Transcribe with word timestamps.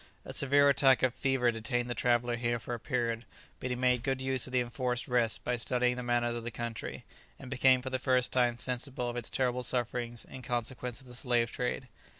A 0.25 0.33
severe 0.33 0.67
attack 0.67 1.03
of 1.03 1.13
fever 1.13 1.51
detained 1.51 1.87
the 1.87 1.93
traveller 1.93 2.35
here 2.35 2.57
for 2.57 2.73
a 2.73 2.79
period, 2.79 3.23
but 3.59 3.69
he 3.69 3.75
made 3.75 4.01
good 4.01 4.19
use 4.19 4.47
of 4.47 4.51
the 4.51 4.59
enforced 4.59 5.07
rest 5.07 5.43
by 5.43 5.57
studying 5.57 5.95
the 5.95 6.01
manners 6.01 6.33
of 6.33 6.43
the 6.43 6.49
country, 6.49 7.05
and 7.37 7.51
became 7.51 7.83
for 7.83 7.91
the 7.91 7.99
first 7.99 8.31
time 8.31 8.57
sensible 8.57 9.07
of 9.07 9.15
its 9.15 9.29
terrible 9.29 9.61
sufferings 9.61 10.25
in 10.25 10.41
consequence 10.41 11.01
of 11.01 11.05
the 11.05 11.13
slave 11.13 11.51
trade. 11.51 11.87